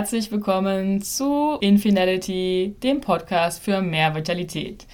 [0.00, 4.86] herzlich willkommen zu Infinality, dem Podcast für mehr Vitalität.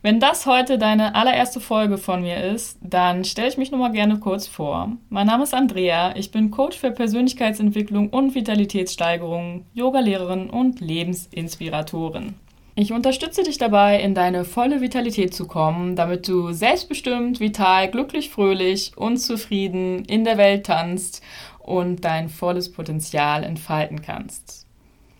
[0.00, 3.92] Wenn das heute deine allererste Folge von mir ist, dann stelle ich mich nur mal
[3.92, 4.96] gerne kurz vor.
[5.10, 12.32] Mein Name ist Andrea, ich bin Coach für Persönlichkeitsentwicklung und Vitalitätssteigerung, Yogalehrerin und Lebensinspiratorin.
[12.74, 18.30] Ich unterstütze dich dabei, in deine volle Vitalität zu kommen, damit du selbstbestimmt, vital, glücklich,
[18.30, 21.22] fröhlich und zufrieden in der Welt tanzt
[21.64, 24.63] und dein volles Potenzial entfalten kannst.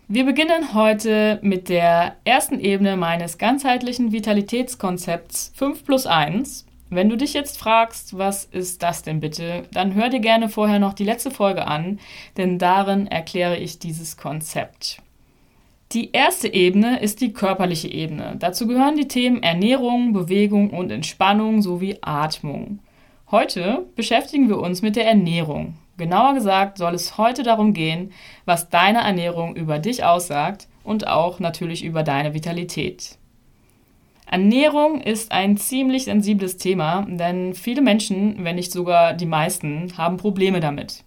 [0.07, 6.67] Wir beginnen heute mit der ersten Ebene meines ganzheitlichen Vitalitätskonzepts 5 plus 1.
[6.91, 10.77] Wenn du dich jetzt fragst, was ist das denn bitte, dann hör dir gerne vorher
[10.77, 11.99] noch die letzte Folge an,
[12.37, 15.01] denn darin erkläre ich dieses Konzept.
[15.91, 18.35] Die erste Ebene ist die körperliche Ebene.
[18.37, 22.77] Dazu gehören die Themen Ernährung, Bewegung und Entspannung sowie Atmung.
[23.31, 25.73] Heute beschäftigen wir uns mit der Ernährung.
[25.97, 28.11] Genauer gesagt soll es heute darum gehen,
[28.43, 33.17] was deine Ernährung über dich aussagt und auch natürlich über deine Vitalität.
[34.29, 40.17] Ernährung ist ein ziemlich sensibles Thema, denn viele Menschen, wenn nicht sogar die meisten, haben
[40.17, 41.03] Probleme damit.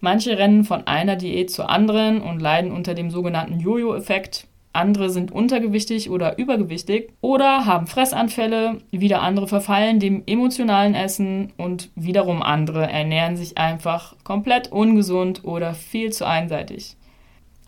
[0.00, 5.30] Manche rennen von einer Diät zur anderen und leiden unter dem sogenannten Jojo-Effekt andere sind
[5.32, 12.90] untergewichtig oder übergewichtig oder haben Fressanfälle, wieder andere verfallen dem emotionalen Essen und wiederum andere
[12.90, 16.96] ernähren sich einfach komplett ungesund oder viel zu einseitig.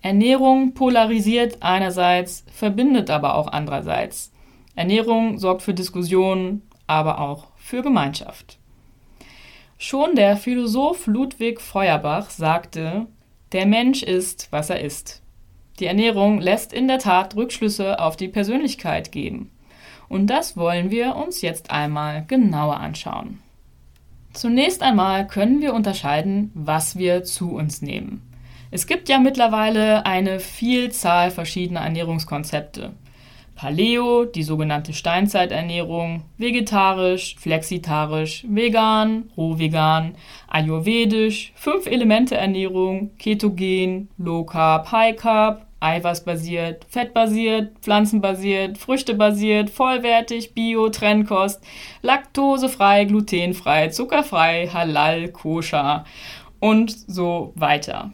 [0.02, 4.32] Ernährung polarisiert einerseits, verbindet aber auch andererseits.
[4.74, 8.58] Ernährung sorgt für Diskussionen, aber auch für Gemeinschaft.
[9.78, 13.06] Schon der Philosoph Ludwig Feuerbach sagte,
[13.52, 15.22] der Mensch ist, was er ist.
[15.78, 19.50] Die Ernährung lässt in der Tat Rückschlüsse auf die Persönlichkeit geben.
[20.08, 23.40] Und das wollen wir uns jetzt einmal genauer anschauen.
[24.32, 28.22] Zunächst einmal können wir unterscheiden, was wir zu uns nehmen.
[28.70, 32.92] Es gibt ja mittlerweile eine Vielzahl verschiedener Ernährungskonzepte.
[33.54, 40.14] Paleo, die sogenannte Steinzeiternährung, vegetarisch, flexitarisch, vegan, rohvegan,
[40.46, 51.62] ayurvedisch, Fünf-Elemente-Ernährung, ketogen, Low Carb, High Carb, eiweißbasiert, fettbasiert, pflanzenbasiert, früchtebasiert, vollwertig, bio, Trennkost,
[52.02, 56.04] laktosefrei, glutenfrei, zuckerfrei, halal, koscher
[56.60, 58.12] und so weiter.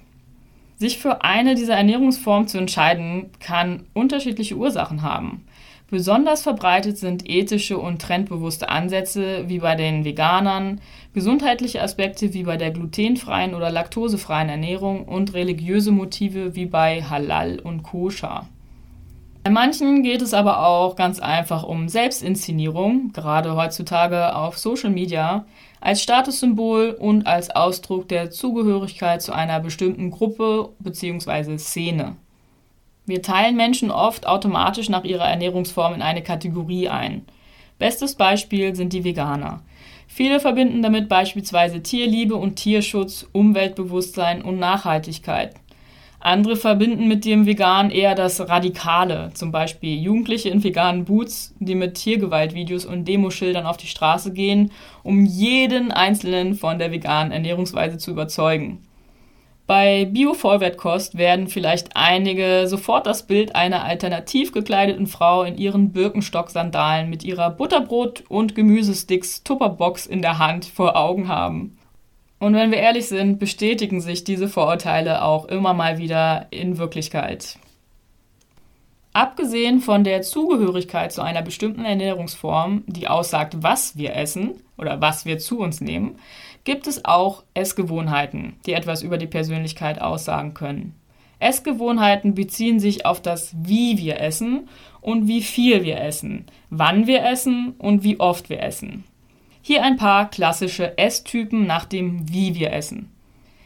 [0.77, 5.47] Sich für eine dieser Ernährungsformen zu entscheiden, kann unterschiedliche Ursachen haben.
[5.93, 10.81] Besonders verbreitet sind ethische und trendbewusste Ansätze wie bei den Veganern,
[11.13, 17.59] gesundheitliche Aspekte wie bei der glutenfreien oder laktosefreien Ernährung und religiöse Motive wie bei Halal
[17.59, 18.49] und Koscher.
[19.45, 25.45] Bei manchen geht es aber auch ganz einfach um Selbstinszenierung, gerade heutzutage auf Social Media,
[25.83, 31.59] als Statussymbol und als Ausdruck der Zugehörigkeit zu einer bestimmten Gruppe bzw.
[31.59, 32.17] Szene.
[33.07, 37.25] Wir teilen Menschen oft automatisch nach ihrer Ernährungsform in eine Kategorie ein.
[37.79, 39.63] Bestes Beispiel sind die Veganer.
[40.07, 45.55] Viele verbinden damit beispielsweise Tierliebe und Tierschutz, Umweltbewusstsein und Nachhaltigkeit.
[46.21, 51.75] Andere verbinden mit dem Vegan eher das Radikale, zum Beispiel Jugendliche in veganen Boots, die
[51.75, 54.71] mit Tiergewaltvideos und Demoschildern auf die Straße gehen,
[55.03, 58.79] um jeden Einzelnen von der veganen Ernährungsweise zu überzeugen.
[59.67, 67.09] Bei Bio-Vollwertkost werden vielleicht einige sofort das Bild einer alternativ gekleideten Frau in ihren Birkenstock-Sandalen
[67.09, 71.79] mit ihrer Butterbrot- und Gemüsesticks Tupperbox in der Hand vor Augen haben.
[72.41, 77.57] Und wenn wir ehrlich sind, bestätigen sich diese Vorurteile auch immer mal wieder in Wirklichkeit.
[79.15, 85.27] Abgesehen von der Zugehörigkeit zu einer bestimmten Ernährungsform, die aussagt, was wir essen oder was
[85.27, 86.17] wir zu uns nehmen,
[86.65, 90.95] gibt es auch Essgewohnheiten, die etwas über die Persönlichkeit aussagen können.
[91.41, 94.69] Essgewohnheiten beziehen sich auf das, wie wir essen
[95.01, 99.05] und wie viel wir essen, wann wir essen und wie oft wir essen.
[99.61, 103.11] Hier ein paar klassische Esstypen nach dem, wie wir essen.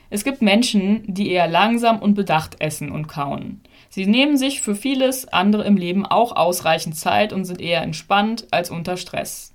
[0.08, 3.60] Es gibt Menschen, die eher langsam und bedacht essen und kauen.
[3.96, 8.46] Sie nehmen sich für vieles andere im Leben auch ausreichend Zeit und sind eher entspannt
[8.50, 9.54] als unter Stress.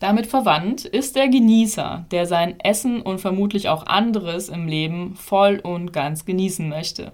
[0.00, 5.60] Damit verwandt ist der Genießer, der sein Essen und vermutlich auch anderes im Leben voll
[5.60, 7.12] und ganz genießen möchte.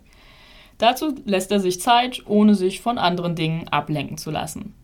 [0.79, 4.75] Dazu lässt er sich Zeit, ohne sich von anderen Dingen ablenken zu lassen.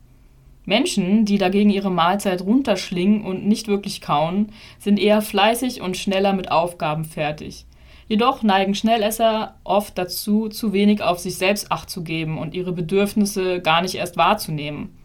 [0.66, 6.32] Menschen, die dagegen ihre Mahlzeit runterschlingen und nicht wirklich kauen, sind eher fleißig und schneller
[6.32, 7.66] mit Aufgaben fertig.
[8.08, 12.72] Jedoch neigen Schnellesser oft dazu, zu wenig auf sich selbst acht zu geben und ihre
[12.72, 14.96] Bedürfnisse gar nicht erst wahrzunehmen.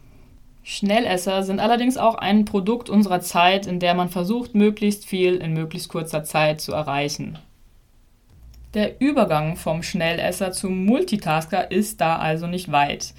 [0.62, 5.52] Schnellesser sind allerdings auch ein Produkt unserer Zeit, in der man versucht, möglichst viel in
[5.52, 7.38] möglichst kurzer Zeit zu erreichen.
[8.74, 13.12] Der Übergang vom Schnellesser zum Multitasker ist da also nicht weit.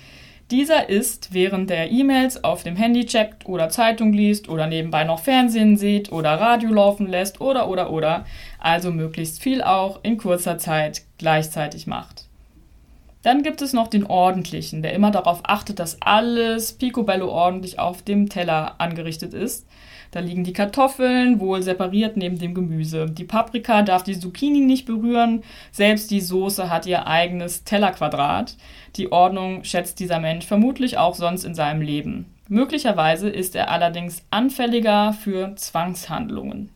[0.52, 5.20] Dieser ist, während der E-Mails auf dem Handy checkt oder Zeitung liest oder nebenbei noch
[5.20, 8.26] Fernsehen sieht oder Radio laufen lässt oder oder oder,
[8.64, 12.26] also möglichst viel auch in kurzer Zeit gleichzeitig macht.
[13.24, 18.02] Dann gibt es noch den ordentlichen, der immer darauf achtet, dass alles picobello ordentlich auf
[18.02, 19.66] dem Teller angerichtet ist.
[20.12, 23.08] Da liegen die Kartoffeln wohl separiert neben dem Gemüse.
[23.10, 25.42] Die Paprika darf die Zucchini nicht berühren.
[25.72, 28.58] Selbst die Soße hat ihr eigenes Tellerquadrat.
[28.98, 32.26] Die Ordnung schätzt dieser Mensch vermutlich auch sonst in seinem Leben.
[32.50, 36.73] Möglicherweise ist er allerdings anfälliger für Zwangshandlungen.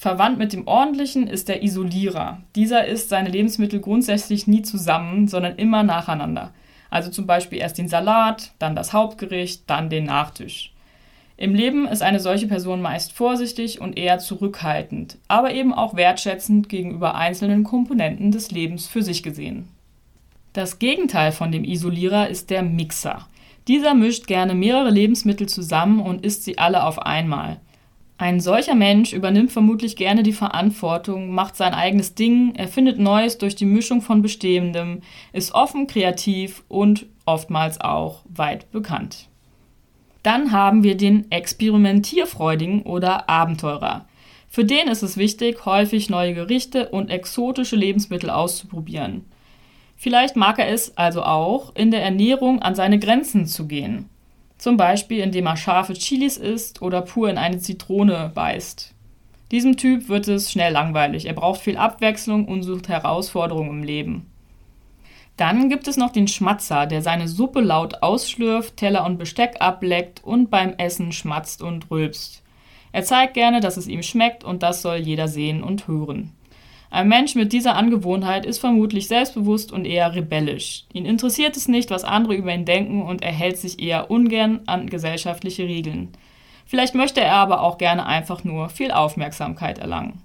[0.00, 2.38] Verwandt mit dem ordentlichen ist der Isolierer.
[2.56, 6.54] Dieser isst seine Lebensmittel grundsätzlich nie zusammen, sondern immer nacheinander.
[6.88, 10.72] Also zum Beispiel erst den Salat, dann das Hauptgericht, dann den Nachtisch.
[11.36, 16.70] Im Leben ist eine solche Person meist vorsichtig und eher zurückhaltend, aber eben auch wertschätzend
[16.70, 19.68] gegenüber einzelnen Komponenten des Lebens für sich gesehen.
[20.54, 23.28] Das Gegenteil von dem Isolierer ist der Mixer.
[23.68, 27.60] Dieser mischt gerne mehrere Lebensmittel zusammen und isst sie alle auf einmal.
[28.20, 33.54] Ein solcher Mensch übernimmt vermutlich gerne die Verantwortung, macht sein eigenes Ding, erfindet Neues durch
[33.54, 35.00] die Mischung von Bestehendem,
[35.32, 39.30] ist offen, kreativ und oftmals auch weit bekannt.
[40.22, 44.04] Dann haben wir den Experimentierfreudigen oder Abenteurer.
[44.50, 49.24] Für den ist es wichtig, häufig neue Gerichte und exotische Lebensmittel auszuprobieren.
[49.96, 54.10] Vielleicht mag er es also auch, in der Ernährung an seine Grenzen zu gehen.
[54.60, 58.92] Zum Beispiel, indem er scharfe Chilis isst oder pur in eine Zitrone beißt.
[59.52, 61.24] Diesem Typ wird es schnell langweilig.
[61.24, 64.26] Er braucht viel Abwechslung und sucht Herausforderungen im Leben.
[65.38, 70.22] Dann gibt es noch den Schmatzer, der seine Suppe laut ausschlürft, Teller und Besteck ableckt
[70.22, 72.42] und beim Essen schmatzt und rülpst.
[72.92, 76.32] Er zeigt gerne, dass es ihm schmeckt und das soll jeder sehen und hören.
[76.90, 80.86] Ein Mensch mit dieser Angewohnheit ist vermutlich selbstbewusst und eher rebellisch.
[80.92, 84.60] Ihn interessiert es nicht, was andere über ihn denken und er hält sich eher ungern
[84.66, 86.08] an gesellschaftliche Regeln.
[86.66, 90.20] Vielleicht möchte er aber auch gerne einfach nur viel Aufmerksamkeit erlangen.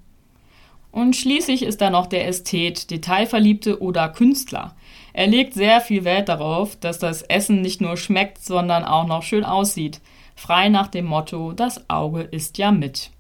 [0.92, 4.76] Und schließlich ist da noch der Ästhet, Detailverliebte oder Künstler.
[5.14, 9.22] Er legt sehr viel Wert darauf, dass das Essen nicht nur schmeckt, sondern auch noch
[9.22, 10.02] schön aussieht.
[10.36, 13.12] Frei nach dem Motto, das Auge isst ja mit.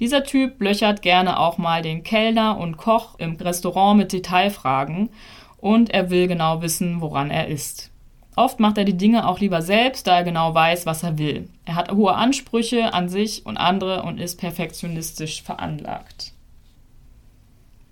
[0.00, 5.10] Dieser Typ löchert gerne auch mal den Kellner und Koch im Restaurant mit Detailfragen
[5.58, 7.90] und er will genau wissen, woran er ist.
[8.36, 11.48] Oft macht er die Dinge auch lieber selbst, da er genau weiß, was er will.
[11.64, 16.32] Er hat hohe Ansprüche an sich und andere und ist perfektionistisch veranlagt.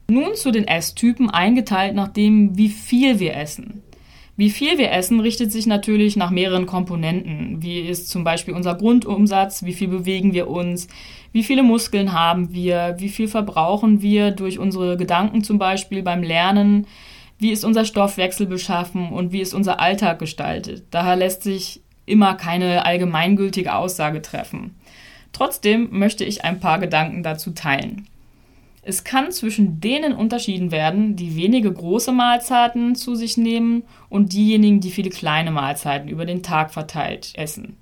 [0.09, 3.83] Nun zu den Esstypen eingeteilt nach dem, wie viel wir essen.
[4.37, 7.63] Wie viel wir essen, richtet sich natürlich nach mehreren Komponenten.
[7.63, 9.63] Wie ist zum Beispiel unser Grundumsatz?
[9.63, 10.89] Wie viel bewegen wir uns?
[11.33, 12.97] Wie viele Muskeln haben wir?
[12.99, 16.87] Wie viel verbrauchen wir durch unsere Gedanken zum Beispiel beim Lernen?
[17.39, 20.85] Wie ist unser Stoffwechsel beschaffen und wie ist unser Alltag gestaltet?
[20.91, 24.77] Daher lässt sich immer keine allgemeingültige Aussage treffen.
[25.33, 28.07] Trotzdem möchte ich ein paar Gedanken dazu teilen.
[28.83, 34.81] Es kann zwischen denen unterschieden werden, die wenige große Mahlzeiten zu sich nehmen und diejenigen,
[34.81, 37.77] die viele kleine Mahlzeiten über den Tag verteilt essen.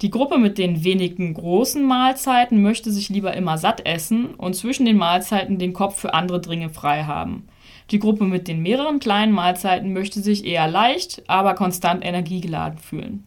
[0.00, 4.86] Die Gruppe mit den wenigen großen Mahlzeiten möchte sich lieber immer satt essen und zwischen
[4.86, 7.48] den Mahlzeiten den Kopf für andere Dinge frei haben.
[7.90, 13.24] Die Gruppe mit den mehreren kleinen Mahlzeiten möchte sich eher leicht, aber konstant energiegeladen fühlen.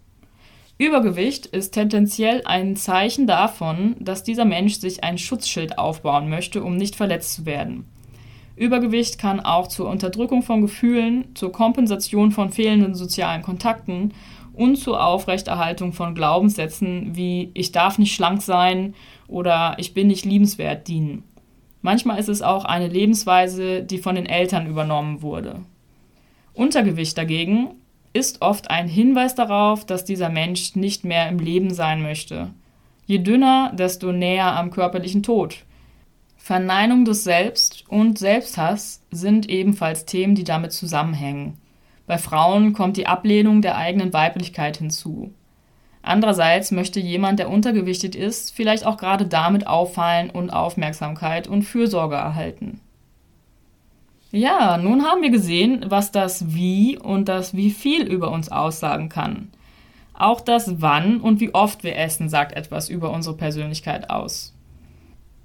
[0.77, 6.77] Übergewicht ist tendenziell ein Zeichen davon, dass dieser Mensch sich ein Schutzschild aufbauen möchte, um
[6.77, 7.85] nicht verletzt zu werden.
[8.55, 14.13] Übergewicht kann auch zur Unterdrückung von Gefühlen, zur Kompensation von fehlenden sozialen Kontakten
[14.53, 18.95] und zur Aufrechterhaltung von Glaubenssätzen wie ich darf nicht schlank sein
[19.27, 21.23] oder ich bin nicht liebenswert dienen.
[21.81, 25.61] Manchmal ist es auch eine Lebensweise, die von den Eltern übernommen wurde.
[26.53, 27.75] Untergewicht dagegen
[28.13, 32.49] ist oft ein Hinweis darauf, dass dieser Mensch nicht mehr im Leben sein möchte.
[33.05, 35.63] Je dünner, desto näher am körperlichen Tod.
[36.37, 41.60] Verneinung des Selbst und Selbsthass sind ebenfalls Themen, die damit zusammenhängen.
[42.11, 45.33] Bei Frauen kommt die Ablehnung der eigenen Weiblichkeit hinzu.
[46.01, 52.15] Andererseits möchte jemand, der untergewichtet ist, vielleicht auch gerade damit auffallen und Aufmerksamkeit und Fürsorge
[52.15, 52.81] erhalten.
[54.29, 59.07] Ja, nun haben wir gesehen, was das Wie und das Wie viel über uns aussagen
[59.07, 59.47] kann.
[60.13, 64.53] Auch das Wann und wie oft wir essen sagt etwas über unsere Persönlichkeit aus.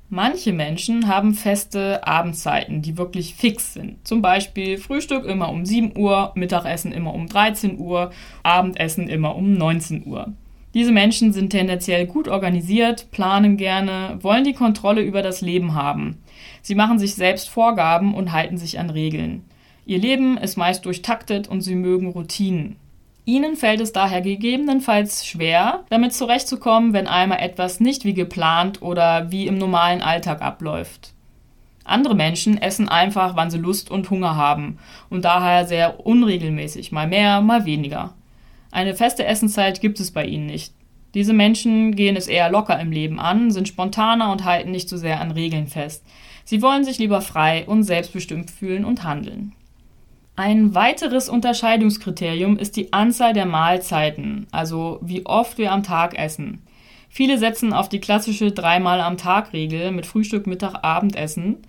[0.08, 4.06] Manche Menschen haben feste Abendzeiten, die wirklich fix sind.
[4.06, 8.12] Zum Beispiel Frühstück immer um 7 Uhr, Mittagessen immer um 13 Uhr,
[8.44, 10.32] Abendessen immer um 19 Uhr.
[10.74, 16.18] Diese Menschen sind tendenziell gut organisiert, planen gerne, wollen die Kontrolle über das Leben haben.
[16.62, 19.42] Sie machen sich selbst Vorgaben und halten sich an Regeln.
[19.86, 22.76] Ihr Leben ist meist durchtaktet und sie mögen Routinen.
[23.28, 29.32] Ihnen fällt es daher gegebenenfalls schwer, damit zurechtzukommen, wenn einmal etwas nicht wie geplant oder
[29.32, 31.12] wie im normalen Alltag abläuft.
[31.82, 34.78] Andere Menschen essen einfach, wann sie Lust und Hunger haben
[35.10, 38.14] und daher sehr unregelmäßig, mal mehr, mal weniger.
[38.70, 40.72] Eine feste Essenszeit gibt es bei ihnen nicht.
[41.14, 44.96] Diese Menschen gehen es eher locker im Leben an, sind spontaner und halten nicht so
[44.96, 46.04] sehr an Regeln fest.
[46.44, 49.52] Sie wollen sich lieber frei und selbstbestimmt fühlen und handeln.
[50.38, 56.62] Ein weiteres Unterscheidungskriterium ist die Anzahl der Mahlzeiten, also wie oft wir am Tag essen.
[57.08, 61.62] Viele setzen auf die klassische dreimal am Tag Regel mit Frühstück, Mittag, Abendessen,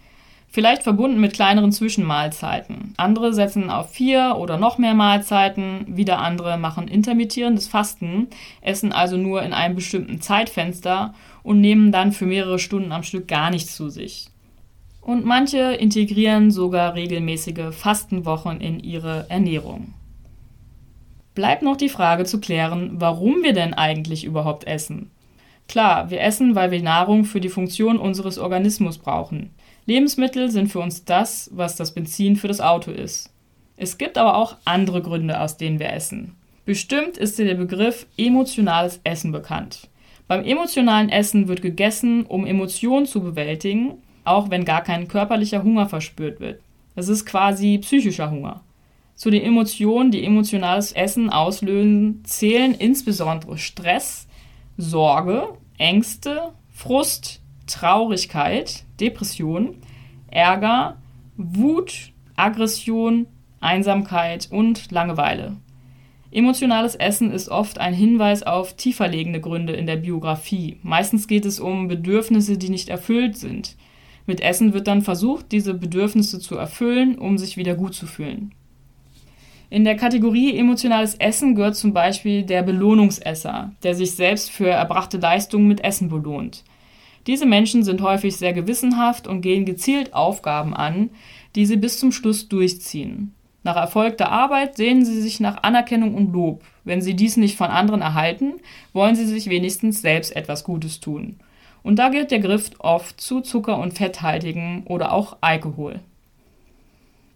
[0.49, 2.93] vielleicht verbunden mit kleineren Zwischenmahlzeiten.
[2.97, 8.27] Andere setzen auf vier oder noch mehr Mahlzeiten, wieder andere machen intermittierendes Fasten,
[8.59, 13.29] essen also nur in einem bestimmten Zeitfenster und nehmen dann für mehrere Stunden am Stück
[13.29, 14.27] gar nichts zu sich
[15.07, 19.93] und manche integrieren sogar regelmäßige Fastenwochen in ihre Ernährung.
[21.33, 25.09] Bleibt noch die Frage zu klären, warum wir denn eigentlich überhaupt essen.
[25.69, 29.51] Klar, wir essen, weil wir Nahrung für die Funktion unseres Organismus brauchen.
[29.85, 33.33] Lebensmittel sind für uns das, was das Benzin für das Auto ist.
[33.77, 36.35] Es gibt aber auch andere Gründe, aus denen wir essen.
[36.65, 39.87] Bestimmt ist dir der Begriff emotionales Essen bekannt.
[40.27, 45.87] Beim emotionalen Essen wird gegessen, um Emotionen zu bewältigen auch wenn gar kein körperlicher Hunger
[45.87, 46.61] verspürt wird.
[46.95, 48.61] Das ist quasi psychischer Hunger.
[49.15, 54.27] Zu den Emotionen, die emotionales Essen auslösen, zählen insbesondere Stress,
[54.77, 59.77] Sorge, Ängste, Frust, Traurigkeit, Depression,
[60.29, 60.97] Ärger,
[61.35, 63.27] Wut, Aggression,
[63.59, 65.57] Einsamkeit und Langeweile.
[66.29, 70.77] Emotionales Essen ist oft ein Hinweis auf tieferlegende Gründe in der Biografie.
[70.83, 73.75] Meistens geht es um Bedürfnisse, die nicht erfüllt sind.
[74.27, 78.53] Mit Essen wird dann versucht, diese Bedürfnisse zu erfüllen, um sich wieder gut zu fühlen.
[79.69, 85.17] In der Kategorie emotionales Essen gehört zum Beispiel der Belohnungsesser, der sich selbst für erbrachte
[85.17, 86.63] Leistungen mit Essen belohnt.
[87.25, 91.09] Diese Menschen sind häufig sehr gewissenhaft und gehen gezielt Aufgaben an,
[91.55, 93.33] die sie bis zum Schluss durchziehen.
[93.63, 96.63] Nach erfolgter Arbeit sehnen sie sich nach Anerkennung und Lob.
[96.85, 98.53] Wenn sie dies nicht von anderen erhalten,
[98.93, 101.35] wollen sie sich wenigstens selbst etwas Gutes tun.
[101.83, 105.99] Und da gilt der Griff oft zu Zucker- und fetthaltigen oder auch Alkohol.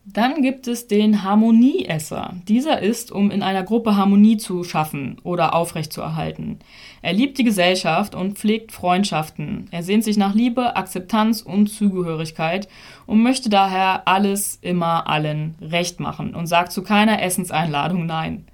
[0.06, 2.34] Dann gibt es den Harmonieesser.
[2.48, 6.58] Dieser ist, um in einer Gruppe Harmonie zu schaffen oder aufrechtzuerhalten.
[7.04, 9.68] Er liebt die Gesellschaft und pflegt Freundschaften.
[9.70, 12.68] Er sehnt sich nach Liebe, Akzeptanz und Zugehörigkeit
[13.06, 18.48] und möchte daher alles immer allen recht machen und sagt zu keiner Essenseinladung Nein.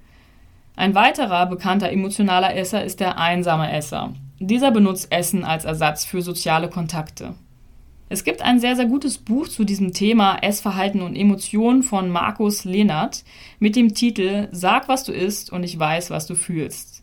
[0.76, 4.12] Ein weiterer bekannter emotionaler Esser ist der einsame Esser.
[4.40, 7.34] Dieser benutzt Essen als Ersatz für soziale Kontakte.
[8.08, 12.64] Es gibt ein sehr, sehr gutes Buch zu diesem Thema Essverhalten und Emotionen von Markus
[12.64, 13.24] Lehnert
[13.58, 17.02] mit dem Titel Sag, was du isst und ich weiß, was du fühlst.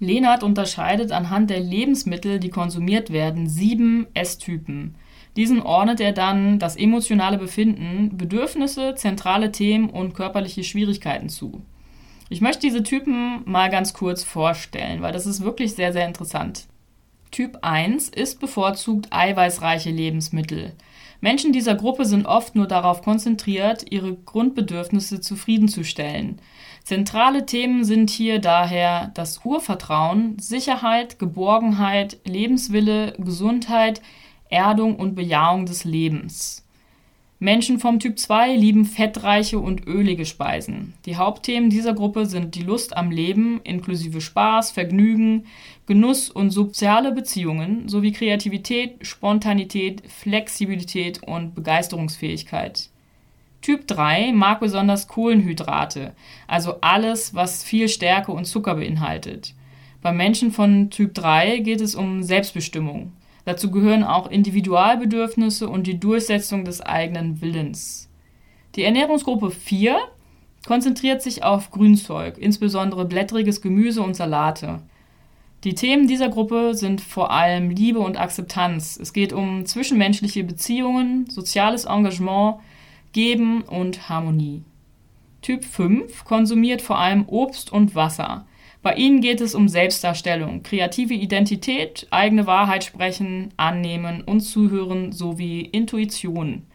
[0.00, 4.96] Lehnert unterscheidet anhand der Lebensmittel, die konsumiert werden, sieben Esstypen.
[5.36, 11.62] Diesen ordnet er dann das emotionale Befinden, Bedürfnisse, zentrale Themen und körperliche Schwierigkeiten zu.
[12.32, 16.66] Ich möchte diese Typen mal ganz kurz vorstellen, weil das ist wirklich sehr, sehr interessant.
[17.30, 20.72] Typ 1 ist bevorzugt eiweißreiche Lebensmittel.
[21.20, 26.40] Menschen dieser Gruppe sind oft nur darauf konzentriert, ihre Grundbedürfnisse zufriedenzustellen.
[26.82, 34.00] Zentrale Themen sind hier daher das Urvertrauen, Sicherheit, Geborgenheit, Lebenswille, Gesundheit,
[34.48, 36.61] Erdung und Bejahung des Lebens.
[37.42, 40.94] Menschen vom Typ 2 lieben fettreiche und ölige Speisen.
[41.06, 45.46] Die Hauptthemen dieser Gruppe sind die Lust am Leben inklusive Spaß, Vergnügen,
[45.86, 52.90] Genuss und soziale Beziehungen sowie Kreativität, Spontanität, Flexibilität und Begeisterungsfähigkeit.
[53.60, 56.14] Typ 3 mag besonders Kohlenhydrate,
[56.46, 59.52] also alles, was viel Stärke und Zucker beinhaltet.
[60.00, 63.10] Bei Menschen von Typ 3 geht es um Selbstbestimmung.
[63.44, 68.08] Dazu gehören auch Individualbedürfnisse und die Durchsetzung des eigenen Willens.
[68.76, 69.98] Die Ernährungsgruppe 4
[70.66, 74.80] konzentriert sich auf Grünzeug, insbesondere blättriges Gemüse und Salate.
[75.64, 78.98] Die Themen dieser Gruppe sind vor allem Liebe und Akzeptanz.
[79.00, 82.56] Es geht um zwischenmenschliche Beziehungen, soziales Engagement,
[83.12, 84.62] Geben und Harmonie.
[85.40, 88.46] Typ 5 konsumiert vor allem Obst und Wasser.
[88.82, 95.60] Bei ihnen geht es um Selbstdarstellung, kreative Identität, eigene Wahrheit sprechen, annehmen und zuhören sowie
[95.60, 96.66] Intuition.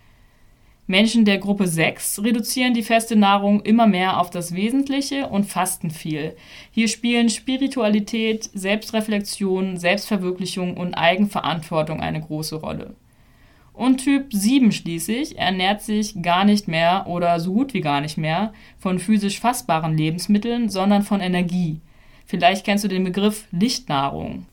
[0.89, 5.91] Menschen der Gruppe 6 reduzieren die feste Nahrung immer mehr auf das Wesentliche und fasten
[5.91, 6.37] viel.
[6.71, 12.95] Hier spielen Spiritualität, Selbstreflexion, Selbstverwirklichung und Eigenverantwortung eine große Rolle.
[13.73, 18.17] Und Typ 7 schließlich ernährt sich gar nicht mehr oder so gut wie gar nicht
[18.17, 21.81] mehr von physisch fassbaren Lebensmitteln, sondern von Energie.
[22.27, 24.45] Vielleicht kennst du den Begriff Lichtnahrung.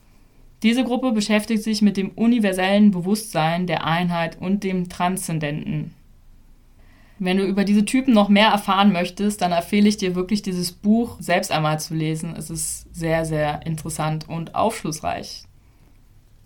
[0.63, 5.93] Diese Gruppe beschäftigt sich mit dem universellen Bewusstsein der Einheit und dem Transzendenten.
[7.19, 10.71] Wenn du über diese Typen noch mehr erfahren möchtest, dann empfehle ich dir wirklich dieses
[10.71, 12.33] Buch selbst einmal zu lesen.
[12.35, 15.43] Es ist sehr, sehr interessant und aufschlussreich.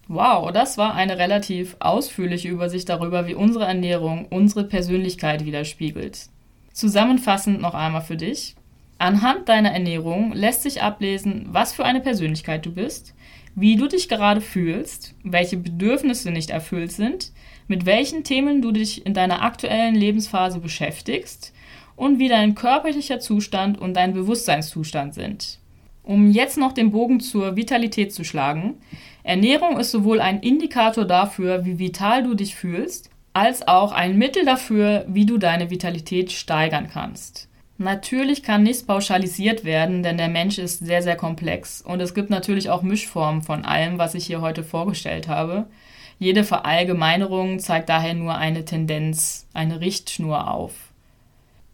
[0.08, 6.30] Wow, das war eine relativ ausführliche Übersicht darüber, wie unsere Ernährung unsere Persönlichkeit widerspiegelt.
[6.74, 8.56] Zusammenfassend noch einmal für dich.
[9.00, 13.16] Anhand deiner Ernährung lässt sich ablesen, was für eine Persönlichkeit du bist,
[13.56, 17.32] wie du dich gerade fühlst, welche Bedürfnisse nicht erfüllt sind,
[17.70, 21.54] mit welchen Themen du dich in deiner aktuellen Lebensphase beschäftigst
[21.96, 25.60] und wie dein körperlicher Zustand und dein Bewusstseinszustand sind.
[26.04, 28.82] Um jetzt noch den Bogen zur Vitalität zu schlagen,
[29.24, 34.44] Ernährung ist sowohl ein Indikator dafür, wie vital du dich fühlst, als auch ein Mittel
[34.44, 37.49] dafür, wie du deine Vitalität steigern kannst.
[37.82, 42.30] Natürlich kann nichts pauschalisiert werden, denn der Mensch ist sehr, sehr komplex und es gibt
[42.30, 45.66] natürlich auch Mischformen von allem, was ich hier heute vorgestellt habe.
[46.20, 50.74] Jede Verallgemeinerung zeigt daher nur eine Tendenz, eine Richtschnur auf.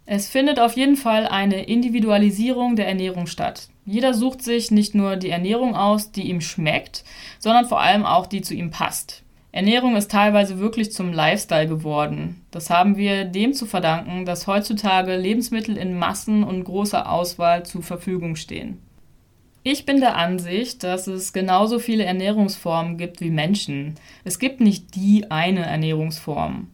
[0.05, 3.69] Es findet auf jeden Fall eine Individualisierung der Ernährung statt.
[3.87, 7.03] Jeder sucht sich nicht nur die Ernährung aus, die ihm schmeckt,
[7.39, 9.24] sondern vor allem auch die zu ihm passt.
[9.55, 12.41] Ernährung ist teilweise wirklich zum Lifestyle geworden.
[12.51, 17.81] Das haben wir dem zu verdanken, dass heutzutage Lebensmittel in Massen und großer Auswahl zur
[17.81, 18.81] Verfügung stehen.
[19.63, 23.95] Ich bin der Ansicht, dass es genauso viele Ernährungsformen gibt wie Menschen.
[24.25, 26.67] Es gibt nicht die eine Ernährungsform.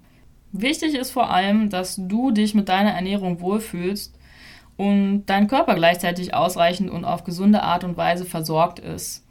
[0.51, 4.17] Wichtig ist vor allem, dass du dich mit deiner Ernährung wohlfühlst
[4.75, 9.23] und dein Körper gleichzeitig ausreichend und auf gesunde Art und Weise versorgt ist.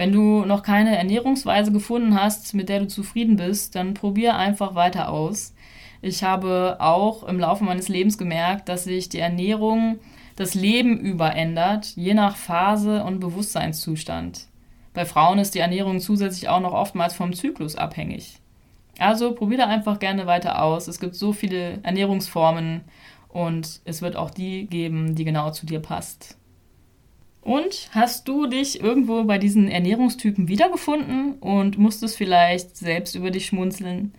[0.00, 4.74] Wenn du noch keine Ernährungsweise gefunden hast, mit der du zufrieden bist, dann probier einfach
[4.74, 5.54] weiter aus.
[6.00, 9.98] Ich habe auch im Laufe meines Lebens gemerkt, dass sich die Ernährung
[10.36, 14.46] das Leben über ändert, je nach Phase und Bewusstseinszustand.
[14.94, 18.38] Bei Frauen ist die Ernährung zusätzlich auch noch oftmals vom Zyklus abhängig.
[18.98, 20.88] Also probiere einfach gerne weiter aus.
[20.88, 22.84] Es gibt so viele Ernährungsformen
[23.28, 26.39] und es wird auch die geben, die genau zu dir passt.
[27.42, 33.46] Und hast du dich irgendwo bei diesen Ernährungstypen wiedergefunden und musstest vielleicht selbst über dich
[33.46, 34.12] schmunzeln?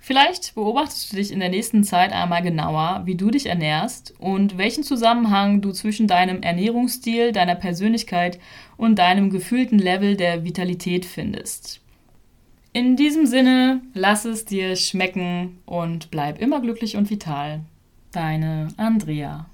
[0.00, 4.58] Vielleicht beobachtest du dich in der nächsten Zeit einmal genauer, wie du dich ernährst und
[4.58, 8.38] welchen Zusammenhang du zwischen deinem Ernährungsstil, deiner Persönlichkeit
[8.76, 11.80] und deinem gefühlten Level der Vitalität findest.
[12.74, 17.60] In diesem Sinne, lass es dir schmecken und bleib immer glücklich und vital.
[18.12, 19.46] Deine Andrea.